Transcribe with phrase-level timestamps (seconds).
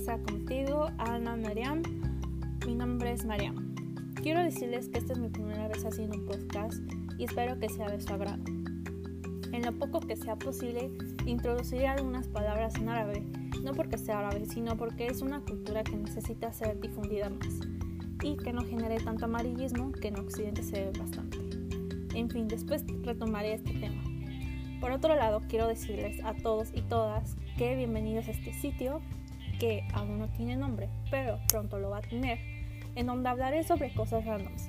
[0.00, 1.82] sea contigo, Ana Mariam.
[2.66, 3.74] Mi nombre es Mariam.
[4.14, 6.80] Quiero decirles que esta es mi primera vez haciendo un podcast
[7.18, 8.42] y espero que sea de su agrado.
[9.52, 10.90] En lo poco que sea posible,
[11.26, 13.26] introduciré algunas palabras en árabe,
[13.62, 17.60] no porque sea árabe, sino porque es una cultura que necesita ser difundida más
[18.22, 21.38] y que no genere tanto amarillismo que en Occidente se ve bastante.
[22.14, 24.02] En fin, después retomaré este tema.
[24.80, 29.02] Por otro lado, quiero decirles a todos y todas que bienvenidos a este sitio
[29.60, 32.38] que aún no tiene nombre, pero pronto lo va a tener,
[32.96, 34.68] en donde hablaré sobre cosas randoms.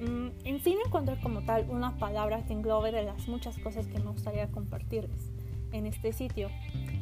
[0.00, 4.00] Mm, en fin, encuentro como tal una palabra que englobe de las muchas cosas que
[4.00, 5.30] me gustaría compartirles
[5.70, 6.48] en este sitio,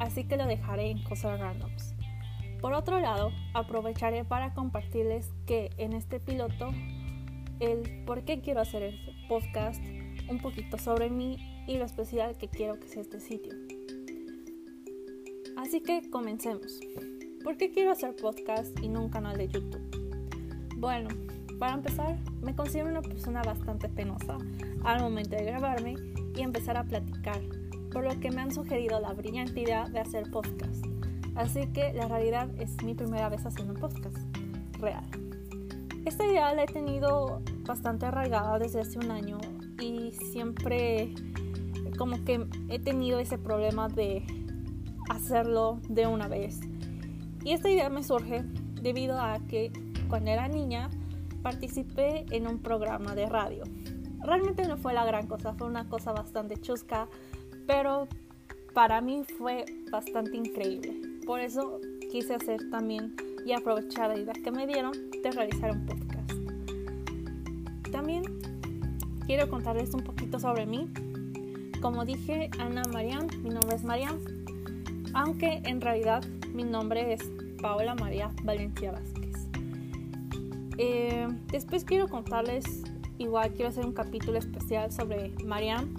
[0.01, 1.95] así que lo dejaré en cosas randoms.
[2.61, 6.75] Por otro lado, aprovecharé para compartirles que en este piloto
[7.61, 9.83] el por qué quiero hacer el podcast,
[10.29, 13.55] un poquito sobre mí y lo especial que quiero que sea este sitio.
[15.57, 16.81] Así que comencemos.
[17.43, 19.81] ¿Por qué quiero hacer podcast y no un canal de YouTube?
[20.77, 21.09] Bueno,
[21.59, 24.37] para empezar, me considero una persona bastante penosa
[24.85, 25.95] al momento de grabarme
[26.37, 27.41] y empezar a platicar,
[27.93, 30.85] por lo que me han sugerido la brillante idea de hacer podcast.
[31.35, 34.19] Así que la realidad es mi primera vez haciendo un podcast
[34.79, 35.05] real.
[36.05, 39.39] Esta idea la he tenido bastante arraigada desde hace un año
[39.81, 41.15] y siempre
[41.97, 44.27] como que he tenido ese problema de
[45.09, 46.61] hacerlo de una vez.
[47.45, 48.43] Y esta idea me surge
[48.83, 49.73] debido a que
[50.09, 50.91] cuando era niña
[51.43, 53.65] participé en un programa de radio.
[54.23, 57.09] Realmente no fue la gran cosa, fue una cosa bastante chusca,
[57.67, 58.09] pero
[58.75, 61.21] para mí fue bastante increíble.
[61.27, 63.17] Por eso quise hacer también
[63.47, 66.33] y aprovechar la idea que me dieron de realizar un podcast.
[67.91, 68.23] También
[69.27, 70.91] quiero contarles un poquito sobre mí
[71.81, 74.19] como dije, Ana Mariam, mi nombre es Mariam,
[75.15, 77.23] aunque en realidad mi nombre es
[77.61, 79.49] Paola María Valencia Vázquez.
[80.79, 82.65] Eh, después quiero contarles,
[83.19, 85.95] igual quiero hacer un capítulo especial sobre Mariam,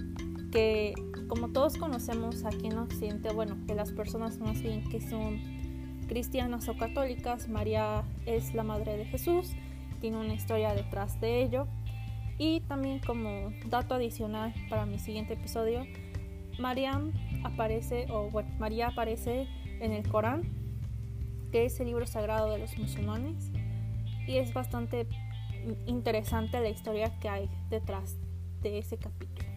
[0.51, 0.93] que
[1.27, 5.39] como todos conocemos aquí en Occidente, bueno, que las personas más bien que son
[6.07, 9.51] cristianas o católicas, María es la madre de Jesús,
[10.01, 11.67] tiene una historia detrás de ello.
[12.37, 15.85] Y también como dato adicional para mi siguiente episodio,
[16.59, 17.11] Mariam
[17.43, 19.47] aparece, o bueno, María aparece
[19.81, 20.43] en el Corán,
[21.51, 23.51] que es el libro sagrado de los musulmanes,
[24.27, 25.07] y es bastante
[25.85, 28.15] interesante la historia que hay detrás
[28.61, 29.49] de ese capítulo.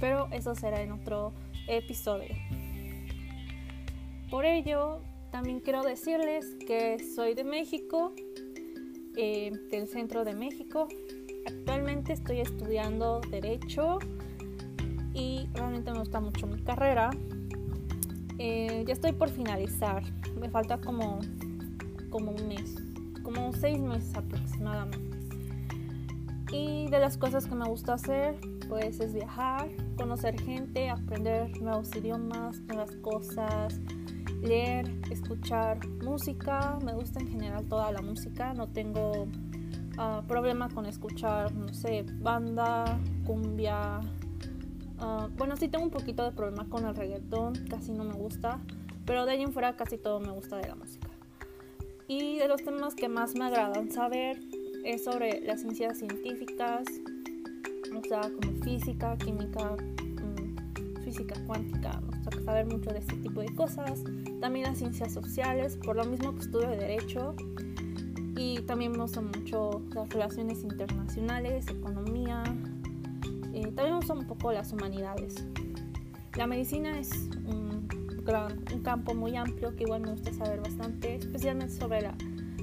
[0.00, 1.32] Pero eso será en otro
[1.68, 2.34] episodio.
[4.30, 8.12] Por ello, también quiero decirles que soy de México,
[9.16, 10.88] eh, del centro de México,
[11.46, 13.98] Actualmente estoy estudiando Derecho
[15.12, 17.10] y realmente me gusta mucho mi carrera.
[18.44, 20.02] Eh, ya estoy por finalizar,
[20.34, 21.20] me falta como,
[22.10, 22.74] como un mes,
[23.22, 25.16] como seis meses aproximadamente.
[26.50, 28.34] Y de las cosas que me gusta hacer,
[28.68, 33.80] pues es viajar, conocer gente, aprender nuevos idiomas, nuevas cosas,
[34.42, 36.80] leer, escuchar música.
[36.84, 39.28] Me gusta en general toda la música, no tengo
[39.98, 44.00] Ah, problema con escuchar, no sé, banda, cumbia.
[45.04, 48.60] Ah, bueno, sí tengo un poquito de problema con el reggaetón, casi no me gusta,
[49.04, 51.08] pero de ahí en fuera casi todo me gusta de la música.
[52.06, 54.38] Y de los temas que más me agradan saber
[54.84, 56.84] es sobre las ciencias científicas,
[57.96, 63.40] o sea, como física, química, mm, física cuántica, me gusta saber mucho de este tipo
[63.40, 64.04] de cosas.
[64.40, 67.34] También las ciencias sociales, por lo mismo que estudio de derecho
[68.36, 72.44] y también me gustan mucho las relaciones internacionales, economía,
[73.68, 75.44] eh, gustan un poco las humanidades.
[76.36, 77.10] La medicina es
[77.44, 77.88] un,
[78.72, 82.14] un campo muy amplio que igual me gusta saber bastante, especialmente sobre la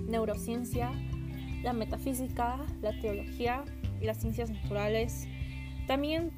[0.08, 0.92] neurociencia,
[1.64, 3.64] la metafísica, la teología
[4.02, 5.28] y las ciencias naturales.
[5.88, 6.32] También,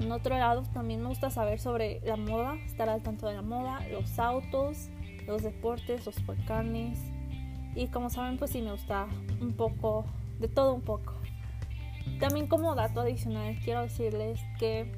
[0.00, 3.42] en otro lado, también me gusta saber sobre la moda, estar al tanto de la
[3.42, 4.88] moda, los autos,
[5.26, 6.98] los deportes, los volcanes,
[7.76, 9.06] y como saben, pues sí me gusta
[9.40, 10.06] un poco,
[10.40, 11.12] de todo un poco.
[12.20, 14.90] También como dato adicional quiero decirles que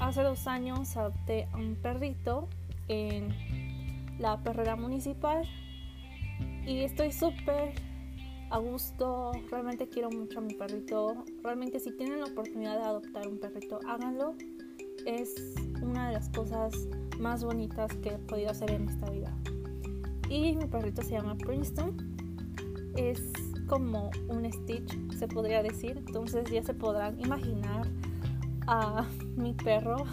[0.00, 2.48] hace dos años adopté a un perrito
[2.88, 3.34] en
[4.18, 5.42] la perrera municipal
[6.66, 7.72] y estoy súper
[8.50, 13.26] a gusto, realmente quiero mucho a mi perrito, realmente si tienen la oportunidad de adoptar
[13.26, 14.34] un perrito, háganlo,
[15.06, 15.34] es
[15.80, 16.74] una de las cosas
[17.18, 19.34] más bonitas que he podido hacer en esta vida.
[20.28, 21.96] Y mi perrito se llama Princeton
[23.72, 25.96] como un Stitch, se podría decir.
[26.06, 27.88] Entonces ya se podrán imaginar
[28.66, 29.96] a mi perro.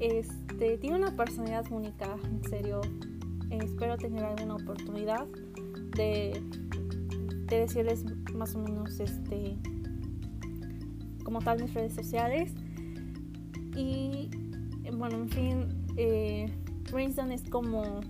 [0.00, 2.82] Este tiene una personalidad única, en serio.
[3.50, 5.26] espero tener alguna oportunidad
[5.96, 6.40] de,
[7.46, 9.56] de, decirles más o menos este
[11.24, 12.52] como tal mis redes sociales
[13.74, 14.30] y
[14.92, 16.54] bueno en fin eh,
[16.94, 18.00] es como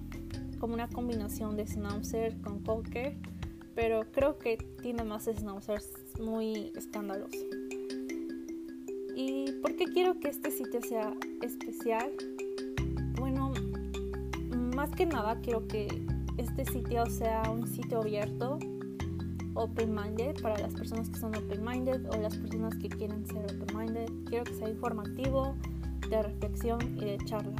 [0.59, 3.17] como una combinación de Schnauzer con Cocker
[3.79, 5.89] pero creo que tiene más Schnauzers
[6.19, 7.39] muy escandaloso
[9.15, 12.11] ¿Y por qué quiero que este sitio sea especial?
[13.21, 13.53] Bueno,
[14.75, 15.87] más que nada quiero que
[16.39, 18.59] este sitio sea un sitio abierto,
[19.55, 24.09] open-minded, para las personas que son open-minded o las personas que quieren ser open-minded.
[24.29, 25.55] Quiero que sea informativo,
[26.11, 27.57] de reflexión y de charla.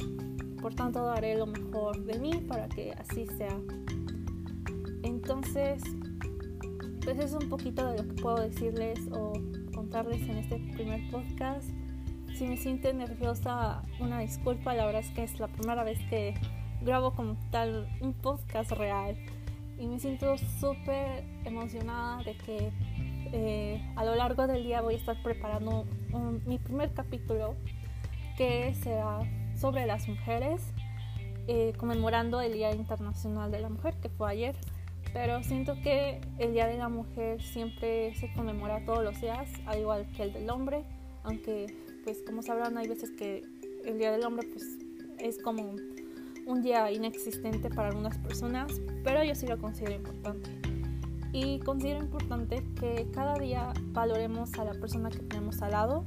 [0.61, 3.57] Por tanto, daré lo mejor de mí para que así sea.
[5.03, 5.81] Entonces,
[7.15, 9.33] pues es un poquito de lo que puedo decirles o
[9.73, 11.67] contarles en este primer podcast.
[12.37, 16.35] Si me siente nerviosa, una disculpa, la verdad es que es la primera vez que
[16.81, 19.17] grabo como tal un podcast real
[19.79, 22.71] y me siento súper emocionada de que
[23.33, 25.85] eh, a lo largo del día voy a estar preparando
[26.45, 27.55] mi primer capítulo
[28.37, 29.21] que será
[29.55, 30.61] sobre las mujeres,
[31.47, 34.55] eh, conmemorando el Día Internacional de la Mujer que fue ayer
[35.13, 39.79] pero siento que el Día de la Mujer siempre se conmemora todos los días, al
[39.79, 40.83] igual que el del hombre,
[41.23, 41.67] aunque
[42.03, 43.43] pues como sabrán hay veces que
[43.85, 44.65] el Día del Hombre pues
[45.19, 45.75] es como
[46.45, 50.49] un día inexistente para algunas personas, pero yo sí lo considero importante.
[51.31, 56.05] Y considero importante que cada día valoremos a la persona que tenemos al lado,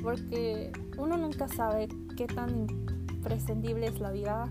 [0.00, 2.68] porque uno nunca sabe qué tan
[3.10, 4.48] imprescindible es la vida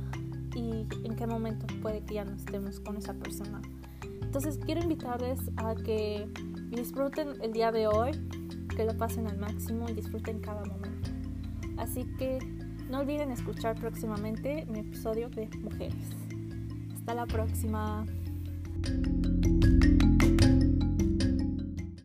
[0.58, 3.62] y en qué momento puede que ya no estemos con esa persona.
[4.22, 6.28] Entonces quiero invitarles a que
[6.72, 8.12] disfruten el día de hoy,
[8.76, 11.10] que lo pasen al máximo y disfruten cada momento.
[11.78, 12.40] Así que
[12.90, 15.96] no olviden escuchar próximamente mi episodio de Mujeres.
[16.96, 18.06] Hasta la próxima.